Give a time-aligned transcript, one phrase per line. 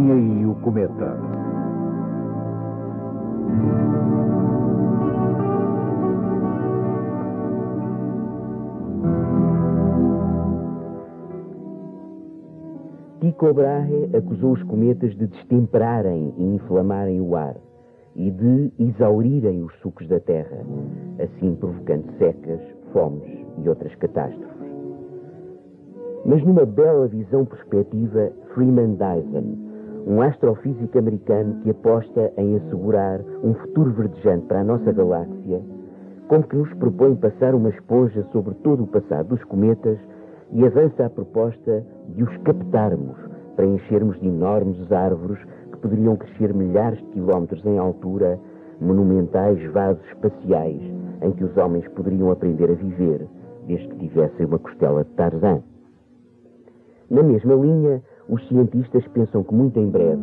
[0.00, 1.14] Vem aí o cometa.
[13.20, 17.56] Tycho Brahe acusou os cometas de destemperarem e inflamarem o ar
[18.16, 20.64] e de exaurirem os sucos da Terra,
[21.22, 22.60] assim provocando secas,
[22.94, 24.48] fomes e outras catástrofes.
[26.24, 29.69] Mas numa bela visão perspectiva, Freeman Dyson,
[30.06, 35.60] um astrofísico americano que aposta em assegurar um futuro verdejante para a nossa galáxia,
[36.28, 39.98] como que nos propõe passar uma esponja sobre todo o passado dos cometas
[40.52, 43.16] e avança a proposta de os captarmos
[43.56, 45.38] para enchermos de enormes árvores
[45.72, 48.38] que poderiam crescer milhares de quilómetros em altura,
[48.80, 50.80] monumentais vasos espaciais
[51.22, 53.26] em que os homens poderiam aprender a viver,
[53.66, 55.62] desde que tivessem uma costela de Tarzan.
[57.10, 60.22] Na mesma linha, os cientistas pensam que muito em breve,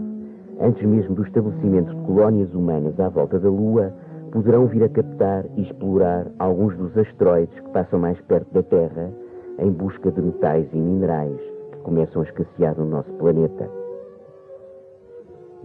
[0.62, 3.94] antes mesmo do estabelecimento de colónias humanas à volta da Lua,
[4.32, 9.12] poderão vir a captar e explorar alguns dos asteroides que passam mais perto da Terra
[9.60, 11.38] em busca de metais e minerais
[11.72, 13.70] que começam a escassear no nosso planeta.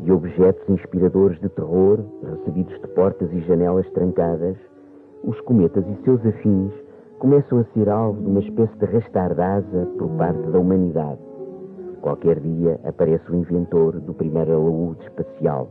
[0.04, 4.56] E objetos inspiradores de terror, recebidos de portas e janelas trancadas,
[5.22, 6.72] os cometas e seus afins
[7.20, 11.31] começam a ser alvo de uma espécie de rastardasa por parte da humanidade.
[12.02, 15.68] Qualquer dia aparece o inventor do primeiro alaúde espacial.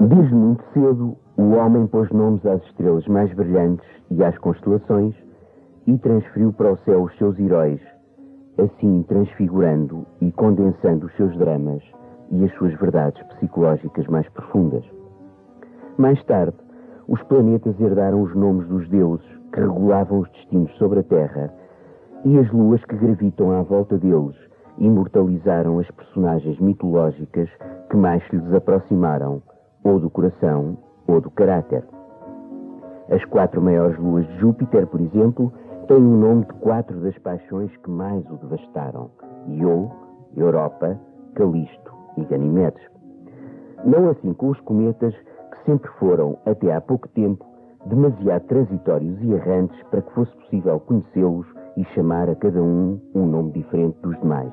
[0.00, 5.14] Desde muito cedo, o homem pôs nomes às estrelas mais brilhantes e às constelações
[5.86, 7.80] e transferiu para o céu os seus heróis,
[8.56, 11.82] assim transfigurando e condensando os seus dramas
[12.30, 14.84] e as suas verdades psicológicas mais profundas.
[15.98, 16.56] Mais tarde,
[17.06, 21.52] os planetas herdaram os nomes dos deuses que regulavam os destinos sobre a Terra
[22.26, 24.34] e as luas que gravitam à volta deles
[24.78, 27.48] imortalizaram as personagens mitológicas
[27.88, 29.40] que mais se lhes aproximaram,
[29.84, 30.76] ou do coração
[31.06, 31.84] ou do caráter.
[33.08, 35.52] As quatro maiores luas de Júpiter, por exemplo,
[35.86, 39.08] tem o nome de quatro das paixões que mais o devastaram:
[39.46, 39.88] Io,
[40.36, 40.98] Europa,
[41.36, 42.82] Calisto e Ganimedes.
[43.84, 47.46] Não assim com os cometas, que sempre foram, até há pouco tempo,
[47.86, 53.26] demasiado transitórios e errantes para que fosse possível conhecê-los e chamar a cada um um
[53.26, 54.52] nome diferente dos demais.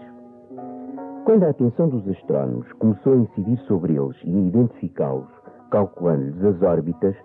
[1.25, 5.29] Quando a atenção dos astrónomos começou a incidir sobre eles e a identificá-los,
[5.71, 7.15] calculando-lhes as órbitas,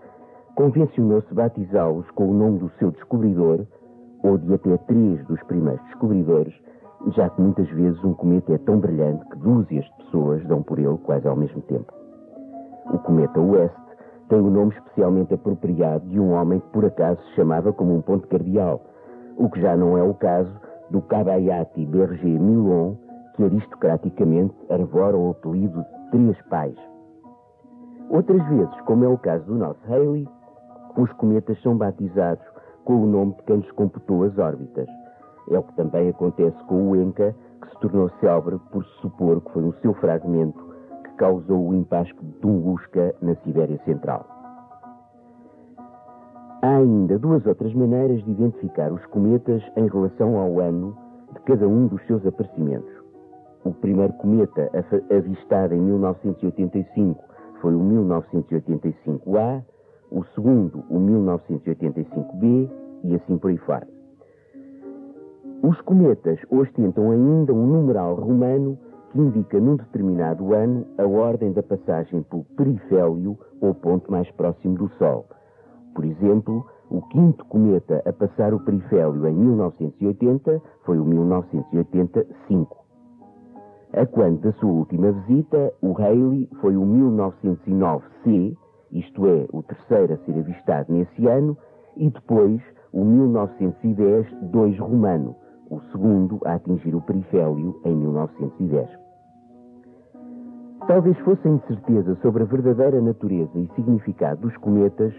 [0.55, 3.67] convencionou-se batizá-los com o nome do seu descobridor
[4.23, 6.55] ou de até três dos primeiros descobridores,
[7.09, 10.79] já que muitas vezes um cometa é tão brilhante que dúzias de pessoas dão por
[10.79, 11.93] ele quase ao mesmo tempo.
[12.93, 13.75] O cometa West
[14.29, 18.03] tem o nome especialmente apropriado de um homem que por acaso se chamava como um
[18.03, 18.81] ponto cardeal,
[19.39, 20.53] o que já não é o caso
[20.91, 22.97] do Cabayati Berger Milon,
[23.35, 26.77] que aristocraticamente arvora o apelido de Três Pais.
[28.11, 30.27] Outras vezes, como é o caso do nosso Halley,
[30.97, 32.45] os cometas são batizados
[32.85, 34.89] com o nome de quem lhes computou as órbitas.
[35.51, 39.41] É o que também acontece com o Enca, que se tornou célebre por se supor
[39.41, 40.59] que foi um seu fragmento
[41.05, 44.38] que causou o impasco de Tunguska na Sibéria Central.
[46.61, 50.97] Há ainda duas outras maneiras de identificar os cometas em relação ao ano
[51.33, 52.93] de cada um dos seus aparecimentos.
[53.65, 54.69] O primeiro cometa
[55.17, 57.23] avistado em 1985
[57.61, 59.63] foi o 1985A,
[60.11, 62.69] o segundo, o 1985b,
[63.05, 63.87] e assim por aí fora.
[65.63, 68.77] Os cometas ostentam ainda um numeral romano
[69.13, 74.75] que indica num determinado ano a ordem da passagem pelo perifélio ou ponto mais próximo
[74.75, 75.25] do Sol.
[75.99, 82.77] Por exemplo, o quinto cometa a passar o perifélio em 1980 foi o 1985.
[83.95, 88.57] A quanto da sua última visita, o Halley foi o 1909C,
[88.93, 91.59] isto é, o terceiro a ser avistado nesse ano,
[91.97, 92.63] e depois
[92.93, 95.35] o 1910-2 romano,
[95.69, 98.89] o segundo a atingir o perifélio em 1910.
[100.87, 105.13] Talvez fosse a incerteza sobre a verdadeira natureza e significado dos cometas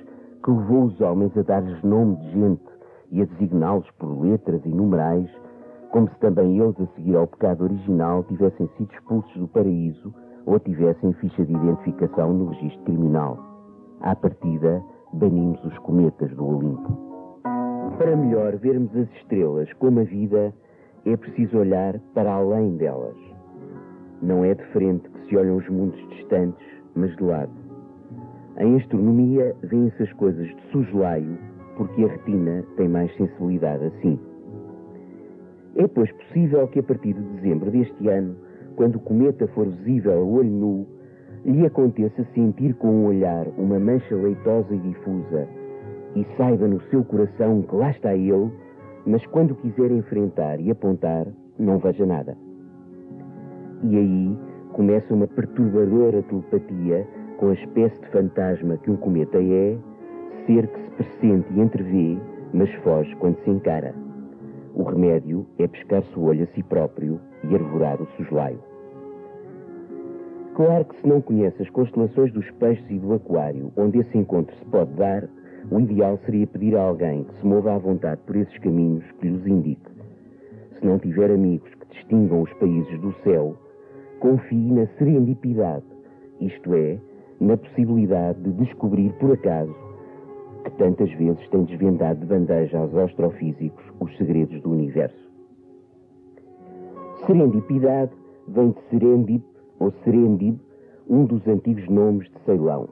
[0.43, 2.63] que levou os homens a dar-lhes nome de gente
[3.11, 5.29] e a designá-los por letras e numerais,
[5.91, 10.13] como se também eles, a seguir ao pecado original, tivessem sido expulsos do paraíso
[10.45, 13.37] ou tivessem ficha de identificação no registro criminal.
[14.01, 14.81] À partida,
[15.13, 16.97] banimos os cometas do Olimpo.
[17.97, 20.53] Para melhor vermos as estrelas como a vida,
[21.05, 23.17] é preciso olhar para além delas.
[24.21, 26.65] Não é de frente que se olham os mundos distantes,
[26.95, 27.58] mas de lado.
[28.59, 31.37] Em astronomia, vêem-se as coisas de soslaio,
[31.77, 34.19] porque a retina tem mais sensibilidade assim.
[35.75, 38.35] É, pois, possível que a partir de dezembro deste ano
[38.79, 40.87] quando o cometa for visível a olho nu,
[41.43, 45.47] lhe aconteça sentir com o um olhar uma mancha leitosa e difusa
[46.15, 48.49] e saiba no seu coração que lá está ele,
[49.05, 51.27] mas quando quiser enfrentar e apontar,
[51.57, 52.37] não veja nada.
[53.83, 54.37] E aí
[54.71, 57.05] começa uma perturbadora telepatia
[57.39, 59.77] com a espécie de fantasma que um cometa é,
[60.45, 62.17] ser que se pressente e entrevê,
[62.53, 63.95] mas foge quando se encara.
[64.75, 67.17] O remédio é pescar-se o olho a si próprio
[67.49, 68.59] e arvorar o soslaio.
[70.53, 74.53] Claro que se não conhece as constelações dos peixes e do aquário, onde esse encontro
[74.57, 75.23] se pode dar,
[75.71, 79.27] o ideal seria pedir a alguém que se mova à vontade por esses caminhos que
[79.29, 79.89] lhes indique.
[80.73, 83.55] Se não tiver amigos que distingam os países do céu,
[84.19, 85.85] confie na serendipidade,
[86.41, 86.97] isto é,
[87.39, 89.73] na possibilidade de descobrir por acaso
[90.63, 95.29] que tantas vezes tem desvendado de bandeja aos astrofísicos os segredos do universo.
[97.25, 98.11] Serendipidade
[98.47, 99.43] vem de serendip
[99.79, 100.59] ou serendib,
[101.09, 102.89] um dos antigos nomes de Ceilão.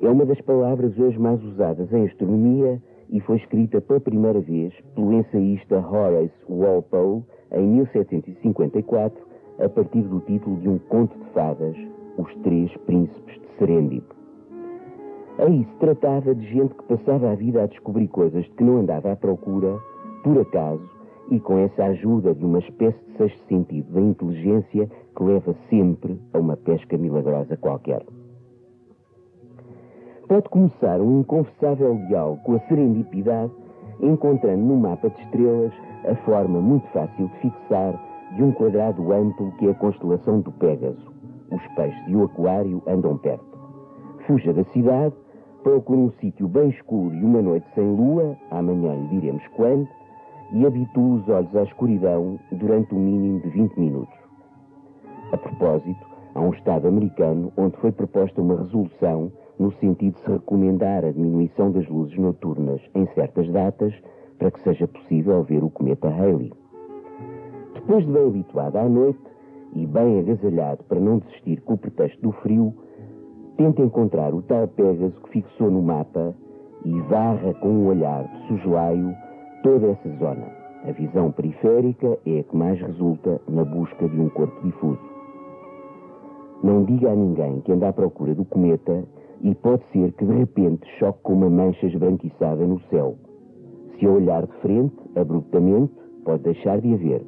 [0.00, 4.74] É uma das palavras hoje mais usadas em astronomia e foi escrita pela primeira vez
[4.94, 11.76] pelo ensaísta Horace Walpole em 1754 a partir do título de um conto de fadas,
[12.18, 14.06] Os Três Príncipes de Serendip.
[15.38, 18.78] Aí se tratava de gente que passava a vida a descobrir coisas de que não
[18.78, 19.78] andava à procura,
[20.22, 20.88] por acaso,
[21.30, 26.20] e com essa ajuda de uma espécie de sexto sentido da inteligência que leva sempre
[26.34, 28.04] a uma pesca milagrosa qualquer.
[30.28, 33.52] Pode começar um inconfessável diálogo com a serendipidade,
[34.00, 35.72] encontrando no mapa de estrelas
[36.06, 37.94] a forma muito fácil de fixar
[38.36, 41.11] de um quadrado amplo que é a constelação do Pégaso.
[41.52, 43.44] Os peixes e o aquário andam perto.
[44.26, 45.14] Fuja da cidade,
[45.62, 49.86] procura um sítio bem escuro e uma noite sem lua, amanhã lhe diremos quando,
[50.52, 54.14] e habitua os olhos à escuridão durante um mínimo de 20 minutos.
[55.32, 60.30] A propósito, há um Estado americano onde foi proposta uma resolução no sentido de se
[60.30, 63.94] recomendar a diminuição das luzes noturnas em certas datas
[64.38, 66.52] para que seja possível ver o cometa Halley.
[67.74, 69.31] Depois de bem habituado à noite
[69.74, 72.74] e bem agasalhado para não desistir com o pretexto do frio,
[73.56, 76.34] tenta encontrar o tal Pégaso que fixou no mapa
[76.84, 79.14] e varra com um olhar de sugelaio
[79.62, 80.46] toda essa zona.
[80.84, 85.12] A visão periférica é a que mais resulta na busca de um corpo difuso.
[86.62, 89.04] Não diga a ninguém que anda à procura do cometa
[89.42, 93.16] e pode ser que de repente choque com uma mancha esbranquiçada no céu.
[93.98, 95.92] Se olhar de frente, abruptamente,
[96.24, 97.22] pode deixar de haver.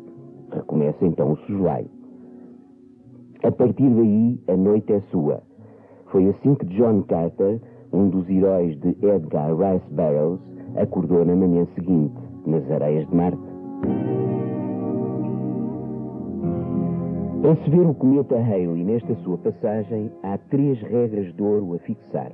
[0.50, 1.94] Recomeça então o soslaio.
[3.44, 5.43] A partir daí, a noite é sua.
[6.06, 7.61] Foi assim que John Carter,
[7.93, 10.41] um dos heróis de Edgar Rice Burroughs,
[10.76, 12.14] acordou na manhã seguinte,
[12.46, 13.43] nas areias de Marte.
[17.43, 21.79] Para se ver o cometa Halley nesta sua passagem, há três regras de ouro a
[21.81, 22.32] fixar.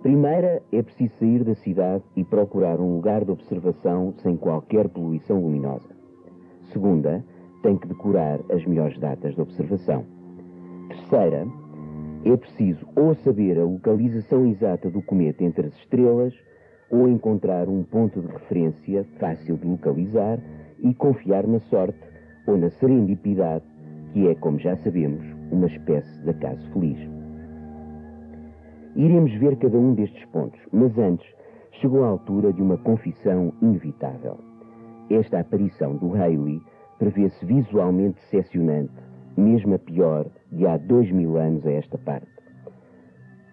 [0.00, 5.38] Primeira, é preciso sair da cidade e procurar um lugar de observação sem qualquer poluição
[5.38, 5.94] luminosa.
[6.72, 7.22] Segunda,
[7.62, 10.04] tem que decorar as melhores datas de observação.
[10.88, 11.46] Terceira,
[12.24, 16.34] é preciso ou saber a localização exata do cometa entre as estrelas,
[16.90, 20.38] ou encontrar um ponto de referência fácil de localizar
[20.78, 21.98] e confiar na sorte
[22.46, 23.64] ou na serendipidade,
[24.12, 26.98] que é, como já sabemos, uma espécie de acaso feliz.
[28.94, 31.26] Iremos ver cada um destes pontos, mas antes
[31.80, 34.38] chegou a altura de uma confissão inevitável.
[35.08, 36.60] Esta aparição do Halley
[37.02, 38.92] prevê-se visualmente decepcionante,
[39.36, 42.30] mesmo a pior de há dois mil anos a esta parte.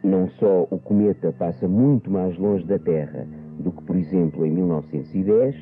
[0.03, 3.25] Não só o cometa passa muito mais longe da Terra
[3.57, 5.55] do que, por exemplo, em 1910,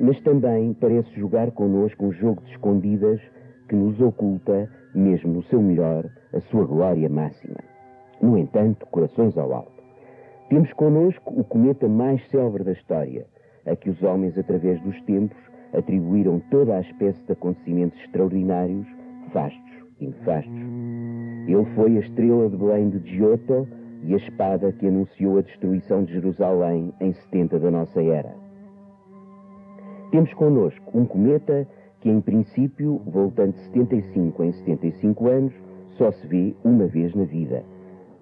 [0.00, 3.20] mas também parece jogar connosco um jogo de escondidas
[3.68, 7.58] que nos oculta, mesmo no seu melhor, a sua glória máxima.
[8.20, 9.80] No entanto, corações ao alto.
[10.48, 13.26] Temos connosco o cometa mais célebre da história,
[13.64, 18.86] a que os homens, através dos tempos, atribuíram toda a espécie de acontecimentos extraordinários,
[19.32, 20.62] fastos e nefastos.
[21.46, 23.66] Ele foi a estrela de Belém de Giotto
[24.04, 28.34] e a espada que anunciou a destruição de Jerusalém em 70 da nossa era.
[30.10, 31.66] Temos connosco um cometa
[32.00, 35.52] que, em princípio, voltando de 75 em 75 anos,
[35.96, 37.62] só se vê uma vez na vida.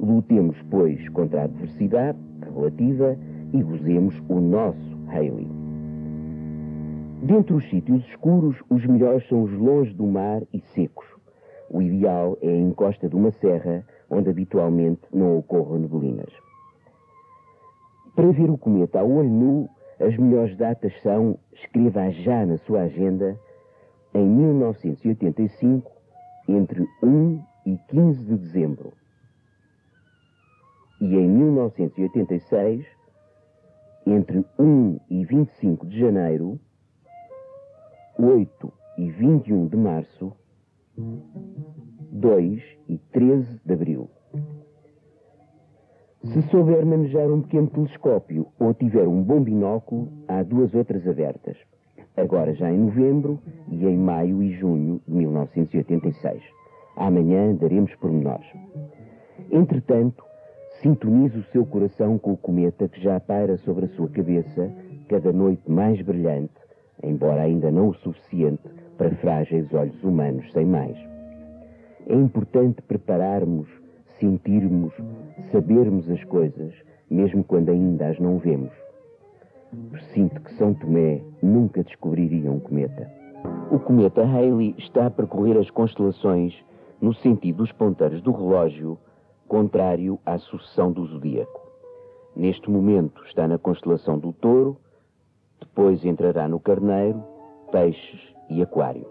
[0.00, 3.16] Lutemos, pois, contra a adversidade relativa
[3.52, 5.65] e gozemos o nosso Haley.
[7.26, 11.04] Dentre os sítios escuros, os melhores são os longe do mar e secos.
[11.68, 16.32] O ideal é a encosta de uma serra, onde habitualmente não ocorram neblinas.
[18.14, 19.68] Para ver o cometa a olho nu,
[19.98, 23.36] as melhores datas são, escreva já na sua agenda,
[24.14, 25.90] em 1985
[26.48, 28.92] entre 1 e 15 de dezembro.
[31.00, 32.86] E em 1986,
[34.06, 36.60] entre 1 e 25 de janeiro,
[38.18, 40.32] 8 e 21 de março,
[40.96, 44.08] 2 e 13 de abril.
[46.24, 51.58] Se souber manejar um pequeno telescópio ou tiver um bom binóculo, há duas outras abertas.
[52.16, 56.42] Agora já em novembro e em maio e junho de 1986.
[56.96, 58.46] Amanhã daremos pormenores.
[59.52, 60.24] Entretanto,
[60.80, 64.72] sintonize o seu coração com o cometa que já paira sobre a sua cabeça,
[65.06, 66.65] cada noite mais brilhante,
[67.02, 68.62] embora ainda não o suficiente
[68.96, 70.96] para frágeis olhos humanos sem mais.
[72.06, 73.68] É importante prepararmos
[74.18, 74.92] sentirmos,
[75.52, 76.72] sabermos as coisas,
[77.10, 78.72] mesmo quando ainda as não vemos.
[80.14, 83.10] Sinto que São Tomé nunca descobriria um cometa.
[83.70, 86.54] O cometa Halley está a percorrer as constelações
[87.00, 88.98] no sentido dos ponteiros do relógio,
[89.46, 91.60] contrário à sucessão do zodíaco.
[92.34, 94.76] Neste momento está na constelação do Touro,
[95.60, 97.22] depois entrará no Carneiro,
[97.70, 98.20] Peixes
[98.50, 99.06] e Aquário.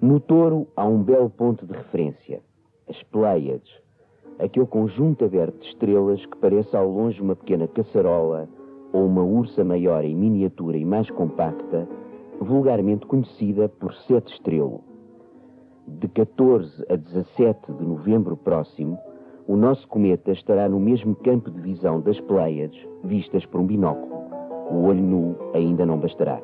[0.00, 2.40] No Touro há um belo ponto de referência
[2.88, 3.70] as Pleiades,
[4.38, 8.48] aquele conjunto aberto de estrelas que parece ao longe uma pequena caçarola
[8.92, 11.86] ou uma ursa maior em miniatura e mais compacta,
[12.40, 14.82] vulgarmente conhecida por Sete Estrelo.
[15.86, 18.98] De 14 a 17 de novembro próximo,
[19.46, 24.27] o nosso cometa estará no mesmo campo de visão das Pleiades, vistas por um binóculo.
[24.70, 26.40] O olho nu ainda não bastará.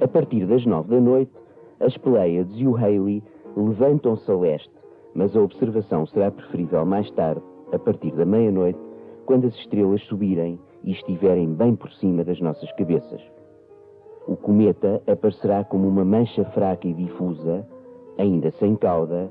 [0.00, 1.32] A partir das nove da noite,
[1.80, 3.22] as Pleiades e o Halley
[3.56, 4.82] levantam-se a leste
[5.14, 8.78] mas a observação será preferível mais tarde, a partir da meia-noite,
[9.26, 13.20] quando as estrelas subirem e estiverem bem por cima das nossas cabeças.
[14.26, 17.66] O cometa aparecerá como uma mancha fraca e difusa,
[18.18, 19.30] ainda sem cauda,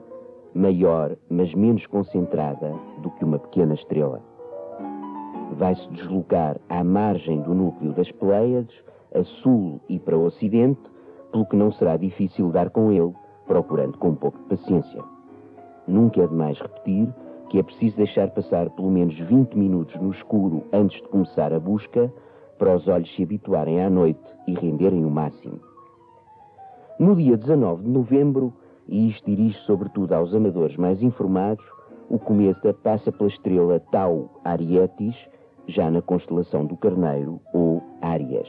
[0.53, 4.21] maior, mas menos concentrada do que uma pequena estrela.
[5.57, 8.75] Vai-se deslocar à margem do núcleo das Pleiades,
[9.13, 10.79] a sul e para o ocidente,
[11.31, 13.13] pelo que não será difícil dar com ele,
[13.45, 15.03] procurando com um pouco de paciência.
[15.87, 17.13] Nunca é demais repetir
[17.49, 21.59] que é preciso deixar passar pelo menos 20 minutos no escuro antes de começar a
[21.59, 22.11] busca
[22.57, 25.59] para os olhos se habituarem à noite e renderem o máximo.
[26.97, 28.53] No dia 19 de novembro,
[28.87, 31.65] e isto dirige sobretudo aos amadores mais informados,
[32.09, 35.15] o cometa passa pela estrela Tau Arietis,
[35.71, 38.47] já na constelação do Carneiro, ou Árias.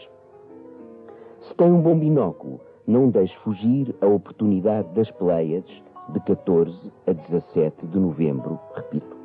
[1.41, 6.77] Se tem um bom binóculo, não deixe fugir a oportunidade das Pleiades de 14
[7.07, 9.17] a 17 de novembro, repito.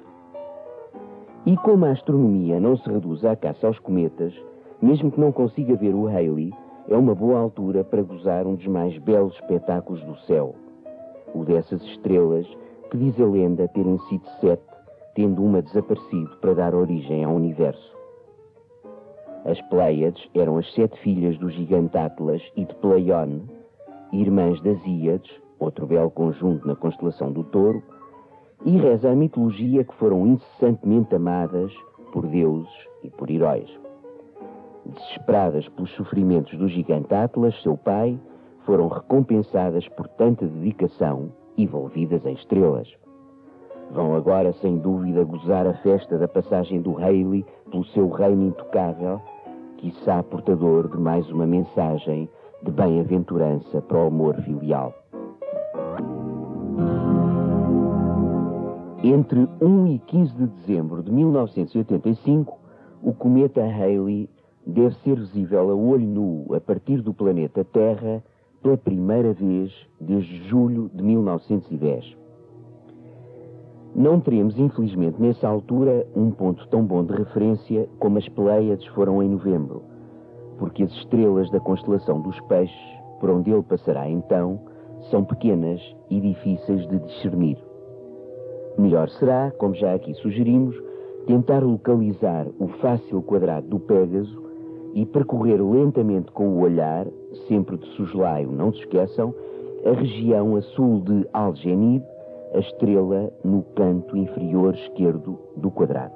[1.45, 4.33] E como a astronomia não se reduz à caça aos cometas,
[4.81, 6.53] mesmo que não consiga ver o Halley,
[6.87, 10.55] é uma boa altura para gozar um dos mais belos espetáculos do céu.
[11.33, 12.47] O dessas estrelas
[12.89, 14.76] que diz a lenda terem sido sete,
[15.17, 17.97] tendo uma desaparecido para dar origem ao universo.
[19.45, 23.41] As Pleiades eram as sete filhas do gigante Atlas e de Pleione,
[24.13, 27.81] irmãs das Íades, outro belo conjunto na constelação do Touro,
[28.63, 31.73] e reza a mitologia que foram incessantemente amadas
[32.13, 32.69] por deuses
[33.01, 33.71] e por heróis.
[34.85, 38.19] Desesperadas pelos sofrimentos do gigante Atlas, seu pai,
[38.67, 42.87] foram recompensadas por tanta dedicação e envolvidas em estrelas.
[43.91, 49.21] Vão agora, sem dúvida, gozar a festa da passagem do Haley pelo seu reino intocável,
[49.77, 52.29] quiçá portador de mais uma mensagem
[52.63, 54.93] de bem-aventurança para o amor filial.
[59.03, 62.57] Entre 1 e 15 de dezembro de 1985,
[63.01, 64.29] o cometa Halley
[64.65, 68.21] deve ser visível a olho nu a partir do planeta Terra
[68.61, 72.26] pela primeira vez desde julho de 1910.
[73.97, 79.23] Não teremos, infelizmente, nessa altura, um ponto tão bom de referência como as Pleiades foram
[79.23, 79.81] em novembro,
[80.59, 82.77] porque as estrelas da constelação dos peixes,
[83.19, 84.59] por onde ele passará então,
[85.09, 87.57] são pequenas e difíceis de discernir.
[88.77, 90.79] Melhor será, como já aqui sugerimos,
[91.25, 94.43] tentar localizar o fácil quadrado do Pégaso
[94.93, 97.07] e percorrer lentamente com o olhar,
[97.47, 99.33] sempre de soslaio, não se esqueçam,
[99.83, 102.03] a região a sul de Algenib,
[102.53, 106.13] a estrela no canto inferior esquerdo do quadrado.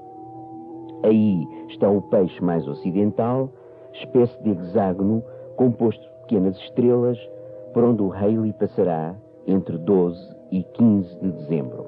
[1.04, 3.50] Aí está o peixe mais ocidental,
[3.94, 5.24] espécie de hexágono
[5.56, 7.18] composto de pequenas estrelas,
[7.74, 9.16] por onde o Haley passará
[9.48, 10.20] entre 12
[10.52, 11.86] e 15 de dezembro.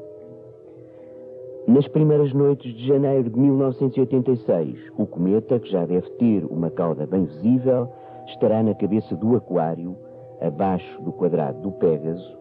[1.68, 7.06] Nas primeiras noites de janeiro de 1986, o cometa, que já deve ter uma cauda
[7.06, 7.88] bem visível,
[8.28, 9.96] estará na cabeça do Aquário,
[10.42, 12.38] abaixo do quadrado do Pégaso,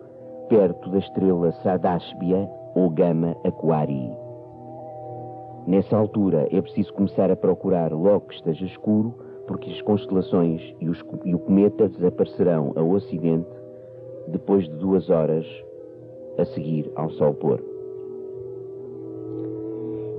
[0.52, 4.14] perto da estrela Sadashbia ou Gama Aquarii.
[5.66, 9.14] Nessa altura é preciso começar a procurar logo que esteja escuro,
[9.46, 13.48] porque as constelações e, os, e o cometa desaparecerão ao ocidente
[14.28, 15.46] depois de duas horas
[16.36, 17.58] a seguir ao sol pôr.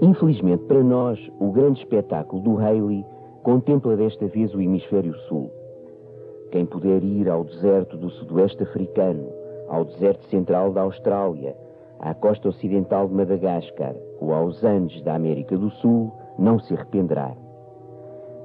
[0.02, 3.06] Infelizmente para nós, o grande espetáculo do Haley
[3.44, 5.52] contempla desta vez o hemisfério sul.
[6.50, 9.43] Quem puder ir ao deserto do sudoeste africano,
[9.74, 11.56] ao deserto central da Austrália,
[12.00, 17.34] à costa ocidental de Madagascar ou aos Andes da América do Sul, não se arrependerá.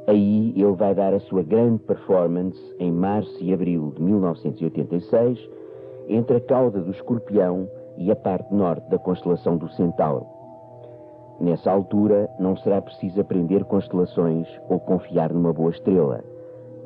[0.06, 5.38] Aí ele vai dar a sua grande performance em março e abril de 1986,
[6.08, 7.68] entre a cauda do escorpião
[7.99, 10.26] e a parte norte da constelação do Centauro.
[11.38, 16.25] Nessa altura, não será preciso aprender constelações ou confiar numa boa estrela.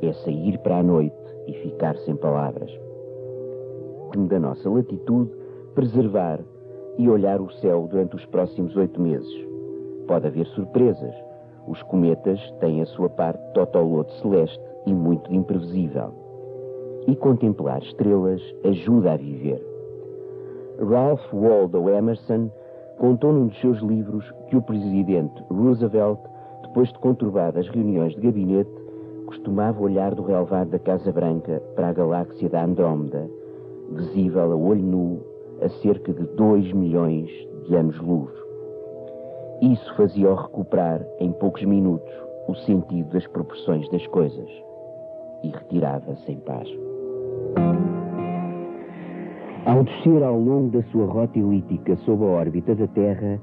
[0.02, 1.14] É sair para a noite
[1.46, 2.91] e ficar sem palavras.
[4.14, 5.30] Da nossa latitude,
[5.74, 6.38] preservar
[6.98, 9.46] e olhar o céu durante os próximos oito meses.
[10.06, 11.14] Pode haver surpresas.
[11.66, 16.12] Os cometas têm a sua parte totolote celeste e muito imprevisível.
[17.06, 19.64] E contemplar estrelas ajuda a viver.
[20.78, 22.50] Ralph Waldo Emerson
[22.98, 26.20] contou num dos seus livros que o presidente Roosevelt,
[26.60, 28.70] depois de conturbadas reuniões de gabinete,
[29.24, 33.26] costumava olhar do relevado da Casa Branca para a galáxia da Andrómeda,
[33.92, 35.20] visível a olho nu
[35.62, 37.30] a cerca de 2 milhões
[37.66, 38.30] de anos-luz.
[39.60, 42.12] Isso fazia-o recuperar em poucos minutos
[42.48, 44.48] o sentido das proporções das coisas
[45.44, 46.68] e retirava-se em paz.
[49.64, 53.40] Ao descer ao longo da sua rota elíptica sob a órbita da Terra,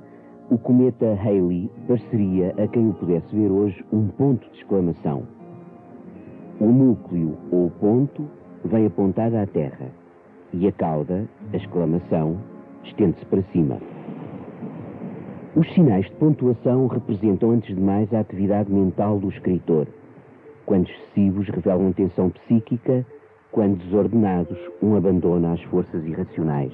[0.51, 5.23] o cometa Halley pareceria a quem o pudesse ver hoje um ponto de exclamação.
[6.59, 8.25] O núcleo ou ponto
[8.65, 9.89] vem apontado à Terra
[10.53, 12.37] e a cauda, a exclamação,
[12.83, 13.77] estende-se para cima.
[15.55, 19.87] Os sinais de pontuação representam antes de mais a atividade mental do escritor.
[20.65, 23.05] Quando excessivos revelam tensão psíquica,
[23.51, 26.71] quando desordenados, um abandona às forças irracionais.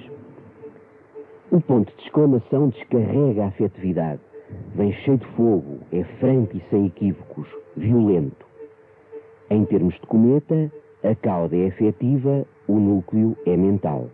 [1.51, 4.21] O ponto de exclamação descarrega a afetividade.
[4.75, 8.45] Vem cheio de fogo, é franco e sem equívocos, violento.
[9.49, 10.71] Em termos de cometa,
[11.05, 14.07] a cauda é afetiva, o núcleo é mental.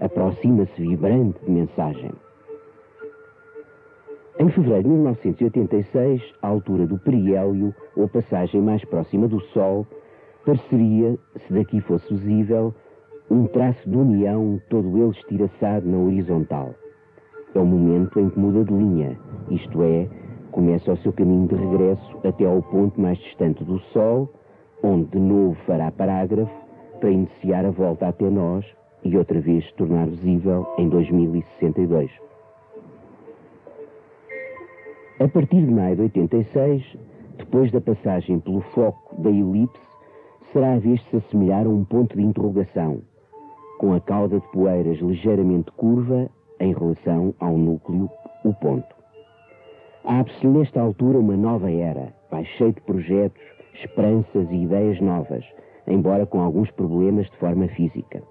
[0.00, 2.10] Aproxima-se vibrante de mensagem.
[4.38, 9.86] Em fevereiro de 1986, à altura do periélio, ou passagem mais próxima do Sol,
[10.44, 12.74] pareceria, se daqui fosse visível,
[13.30, 16.74] um traço de união todo ele estiraçado na horizontal.
[17.54, 19.16] É o momento em que muda de linha,
[19.50, 20.08] isto é,
[20.50, 24.28] começa o seu caminho de regresso até ao ponto mais distante do Sol,
[24.82, 26.52] onde de novo fará parágrafo
[27.00, 28.64] para iniciar a volta até nós
[29.04, 32.10] e outra vez se tornar visível em 2062.
[35.20, 36.98] A partir de maio de 86,
[37.38, 39.80] depois da passagem pelo foco da elipse,
[40.52, 43.02] será a vez de se assemelhar a um ponto de interrogação,
[43.78, 46.28] com a cauda de poeiras ligeiramente curva
[46.60, 48.08] em relação ao núcleo,
[48.44, 48.94] o ponto.
[50.04, 53.42] Abre-se nesta altura uma nova era, vai cheio de projetos,
[53.74, 55.44] esperanças e ideias novas,
[55.86, 58.22] embora com alguns problemas de forma física.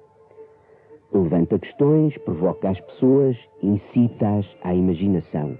[1.13, 5.57] Levanta questões, provoca as pessoas, incita-as à imaginação.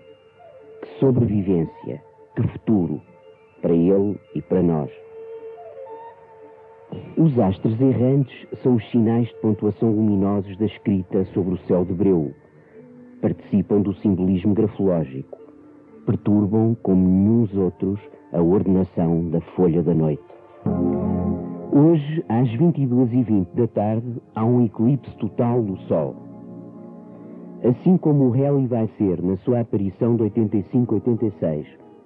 [0.81, 2.01] Que sobrevivência,
[2.35, 2.99] que futuro,
[3.61, 4.89] para ele e para nós.
[7.17, 11.93] Os astros errantes são os sinais de pontuação luminosos da escrita sobre o céu de
[11.93, 12.33] Breu.
[13.21, 15.42] Participam do simbolismo grafológico.
[16.05, 17.99] Perturbam, como nenhum outros,
[18.33, 20.23] a ordenação da folha da noite.
[21.71, 26.15] Hoje, às 22h20 da tarde, há um eclipse total do Sol.
[27.63, 31.65] Assim como o Halley vai ser, na sua aparição de 85-86,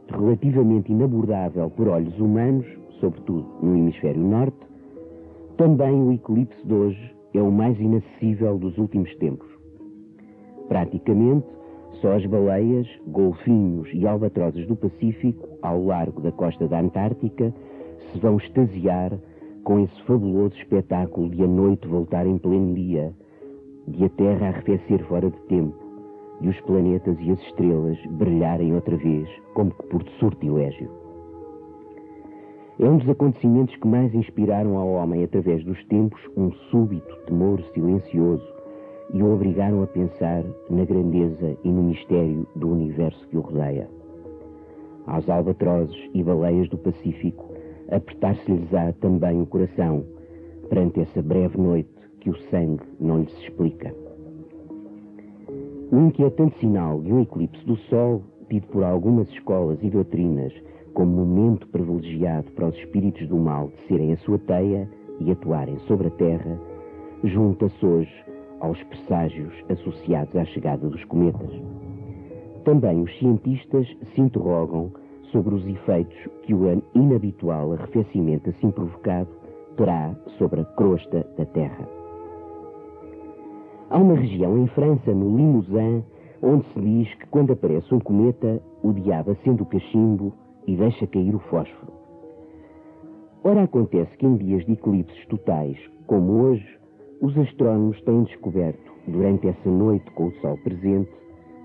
[0.10, 2.68] relativamente inabordável por olhos humanos,
[3.00, 4.60] sobretudo no hemisfério norte,
[5.58, 9.48] também o eclipse de hoje é o mais inacessível dos últimos tempos.
[10.68, 11.48] Praticamente,
[12.02, 17.54] só as baleias, golfinhos e albatrozes do Pacífico, ao largo da costa da Antártica,
[18.12, 19.18] se vão extasiar
[19.64, 23.14] com esse fabuloso espetáculo de a noite voltar em pleno dia,
[23.88, 25.76] de a Terra arrefecer fora de tempo,
[26.40, 30.90] de os planetas e as estrelas brilharem outra vez, como que por sortilégio.
[32.80, 37.60] É um dos acontecimentos que mais inspiraram ao homem, através dos tempos, um súbito temor
[37.74, 38.57] silencioso
[39.14, 43.90] e o obrigaram a pensar na grandeza e no mistério do universo que o rodeia.
[45.06, 47.46] Aos albatrozes e baleias do Pacífico,
[47.90, 50.04] apertar-se-lhes-á também o coração
[50.70, 51.90] perante essa breve noite
[52.20, 53.96] que o sangue não lhes explica.
[55.90, 60.54] O inquietante sinal de um eclipse do Sol, tido por algumas escolas e doutrinas
[60.94, 64.90] como momento privilegiado para os espíritos do mal serem a sua teia
[65.22, 66.60] e atuarem sobre a Terra,
[67.24, 68.28] junta-se hoje
[68.60, 71.52] aos presságios associados à chegada dos cometas.
[72.64, 74.92] Também os cientistas se interrogam
[75.32, 79.30] sobre os efeitos que o inabitual arrefecimento assim provocado
[79.76, 81.88] terá sobre a crosta da Terra.
[83.90, 86.04] Há uma região em França, no Limousin,
[86.42, 90.34] onde se diz que quando aparece um cometa, o diabo acende o cachimbo
[90.66, 91.94] e deixa cair o fósforo.
[93.44, 96.77] Ora, acontece que em dias de eclipses totais, como hoje,
[97.22, 101.10] os astrónomos têm descoberto, durante essa noite com o Sol presente,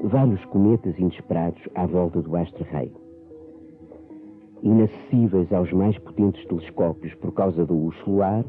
[0.02, 2.90] vários cometas inesperados à volta do astro-rei.
[4.62, 8.44] Inacessíveis aos mais potentes telescópios por causa do luz solar,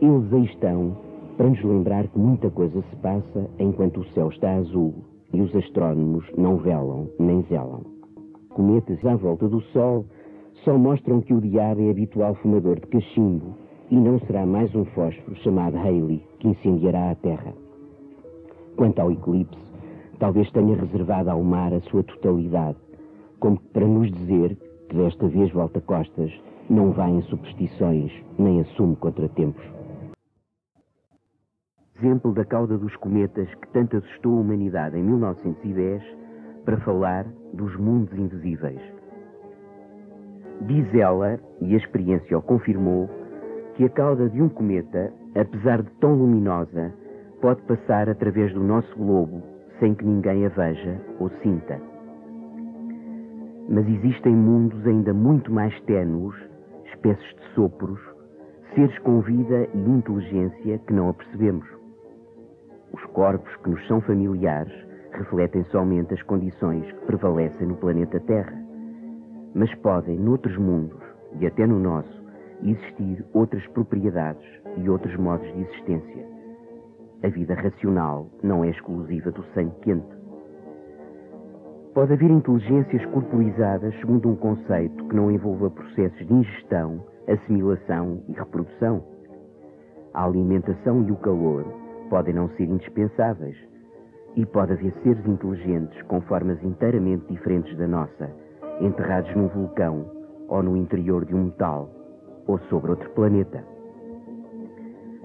[0.00, 0.96] eles aí estão
[1.36, 4.94] para nos lembrar que muita coisa se passa enquanto o céu está azul
[5.32, 7.82] e os astrónomos não velam nem zelam.
[8.50, 10.04] Cometas à volta do Sol
[10.64, 14.84] só mostram que o diabo é habitual fumador de cachimbo e não será mais um
[14.86, 17.52] fósforo chamado Halley que incendiará a Terra.
[18.76, 19.58] Quanto ao eclipse,
[20.18, 22.78] talvez tenha reservado ao mar a sua totalidade,
[23.38, 24.56] como para nos dizer
[24.88, 26.32] que desta vez volta costas,
[26.68, 29.64] não vai em superstições nem assume contratempos
[32.04, 36.02] exemplo da cauda dos cometas que tanto assustou a humanidade em 1910
[36.64, 38.80] para falar dos mundos invisíveis.
[40.62, 43.08] Diz ela, e a experiência o confirmou,
[43.74, 46.92] que a cauda de um cometa, apesar de tão luminosa,
[47.40, 49.42] pode passar através do nosso globo
[49.78, 51.80] sem que ninguém a veja ou sinta.
[53.68, 56.36] Mas existem mundos ainda muito mais ténuos,
[56.86, 58.00] espécies de sopros,
[58.74, 61.66] seres com vida e inteligência que não apercebemos.
[62.92, 64.72] Os corpos que nos são familiares
[65.12, 68.54] refletem somente as condições que prevalecem no planeta Terra.
[69.54, 71.00] Mas podem, noutros mundos,
[71.40, 72.23] e até no nosso,
[72.70, 74.46] existir outras propriedades
[74.78, 76.26] e outros modos de existência.
[77.22, 80.14] A vida racional não é exclusiva do sangue quente.
[81.94, 88.32] Pode haver inteligências corporizadas segundo um conceito que não envolva processos de ingestão, assimilação e
[88.32, 89.04] reprodução.
[90.12, 91.64] A alimentação e o calor
[92.10, 93.56] podem não ser indispensáveis.
[94.36, 98.30] E pode haver seres inteligentes com formas inteiramente diferentes da nossa,
[98.80, 100.10] enterrados num vulcão,
[100.48, 101.88] ou no interior de um metal,
[102.46, 103.64] ou sobre outro planeta.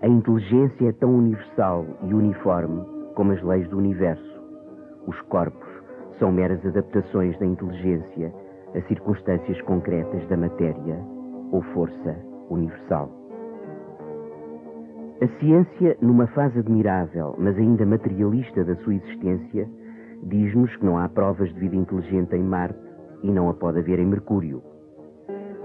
[0.02, 2.82] A inteligência é tão universal e uniforme
[3.16, 4.42] como as leis do universo.
[5.08, 5.68] Os corpos
[6.20, 8.34] são meras adaptações da inteligência
[8.76, 11.00] a circunstâncias concretas da matéria
[11.52, 12.16] ou força
[12.50, 13.10] universal.
[15.22, 19.68] A ciência, numa fase admirável, mas ainda materialista da sua existência,
[20.24, 22.80] diz-nos que não há provas de vida inteligente em Marte
[23.24, 24.62] e não a pode haver em Mercúrio.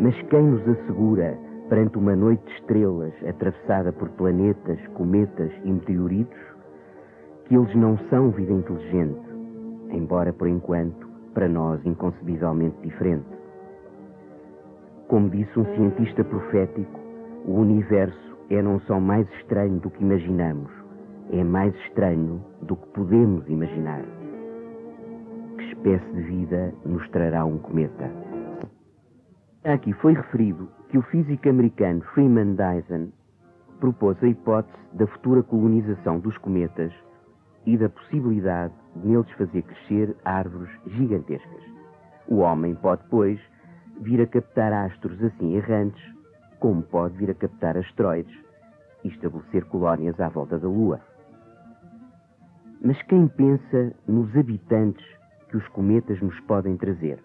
[0.00, 6.38] Mas quem nos assegura, perante uma noite de estrelas atravessada por planetas, cometas e meteoritos,
[7.44, 9.20] que eles não são vida inteligente,
[9.90, 13.26] embora por enquanto para nós inconcebivelmente diferente?
[15.06, 16.98] Como disse um cientista profético,
[17.46, 20.70] o universo é não só mais estranho do que imaginamos,
[21.30, 24.02] é mais estranho do que podemos imaginar.
[25.56, 28.23] Que espécie de vida nos trará um cometa?
[29.64, 33.08] Aqui foi referido que o físico americano Freeman Dyson
[33.80, 36.92] propôs a hipótese da futura colonização dos cometas
[37.64, 41.62] e da possibilidade de neles fazer crescer árvores gigantescas.
[42.28, 43.40] O homem pode, pois,
[44.02, 46.14] vir a captar astros assim errantes
[46.60, 48.38] como pode vir a captar asteroides
[49.02, 51.00] e estabelecer colónias à volta da Lua.
[52.82, 55.06] Mas quem pensa nos habitantes
[55.48, 57.18] que os cometas nos podem trazer?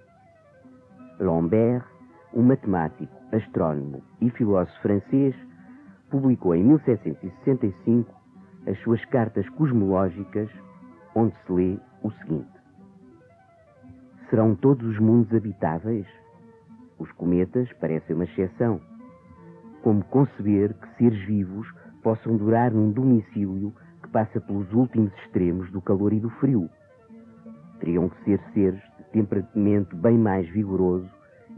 [1.19, 1.83] Lambert,
[2.33, 5.35] um matemático, astrónomo e filósofo francês,
[6.09, 8.13] publicou em 1765
[8.67, 10.49] as suas cartas cosmológicas,
[11.15, 12.49] onde se lê o seguinte:
[14.29, 16.07] Serão todos os mundos habitáveis?
[16.97, 18.79] Os cometas parecem uma exceção
[19.81, 21.67] como conceber que seres vivos
[22.03, 26.69] possam durar num domicílio que passa pelos últimos extremos do calor e do frio.
[27.79, 31.09] Teriam que ser seres de temperamento bem mais vigoroso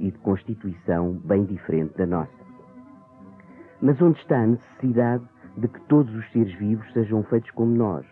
[0.01, 2.41] e de constituição bem diferente da nossa.
[3.79, 5.23] Mas onde está a necessidade
[5.55, 8.05] de que todos os seres vivos sejam feitos como nós?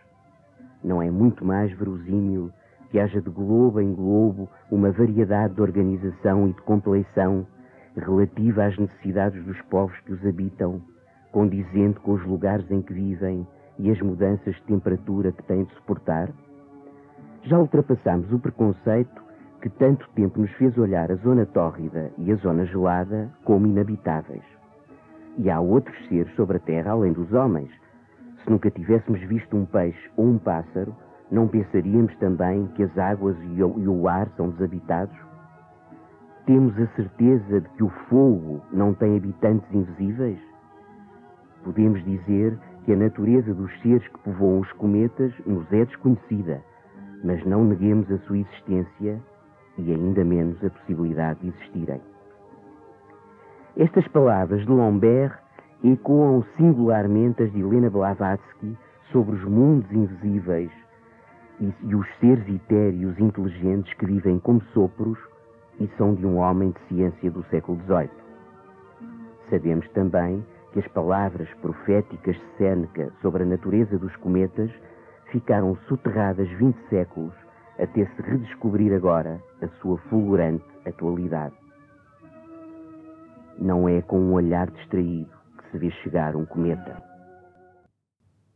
[0.84, 2.52] Não é muito mais verosímil
[2.91, 7.45] que haja de globo em globo uma variedade de organização e de compleição
[7.95, 10.82] relativa às necessidades dos povos que os habitam,
[11.32, 13.47] condizente com os lugares em que vivem
[13.80, 16.30] e as mudanças de temperatura que têm de suportar?
[17.43, 19.29] Já ultrapassamos o preconceito
[19.62, 24.43] que tanto tempo nos fez olhar a zona tórrida e a zona gelada como inabitáveis.
[25.38, 27.69] E há outros seres sobre a Terra além dos homens.
[28.43, 30.95] Se nunca tivéssemos visto um peixe ou um pássaro,
[31.30, 35.15] não pensaríamos também que as águas e o ar são desabitados?
[36.45, 40.39] Temos a certeza de que o fogo não tem habitantes invisíveis?
[41.63, 46.62] Podemos dizer que a natureza dos seres que povoam os cometas nos é desconhecida,
[47.24, 49.22] mas não neguemos a sua existência
[49.80, 52.02] e ainda menos a possibilidade de existirem.
[53.78, 55.39] Estas palavras de Lombert
[55.84, 58.78] ecoam singularmente as de Helena Blavatsky
[59.12, 60.72] sobre os mundos invisíveis
[61.62, 65.18] e, e os seres etéreos inteligentes que vivem como sopros
[65.80, 68.10] e são de um homem de ciência do século XVIII.
[69.50, 74.70] Sabemos também que as palavras proféticas de Sêneca sobre a natureza dos cometas
[75.32, 77.34] ficaram soterradas 20 séculos
[77.82, 81.56] até se redescobrir agora a sua fulgurante atualidade.
[83.58, 87.09] Não é com um olhar distraído que se vê chegar um cometa.